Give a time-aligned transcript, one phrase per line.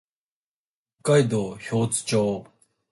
[1.03, 2.47] 北海道標津町